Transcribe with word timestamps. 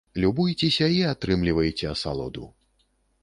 Любуйцеся 0.21 0.87
і 0.93 0.97
атрымлівайце 1.11 1.85
асалоду! 1.93 2.49